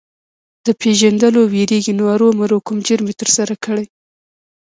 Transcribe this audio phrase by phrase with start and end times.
[0.65, 3.85] د پېژندلو وېرېږي نو ارومرو کوم جرم یې ترسره کړی.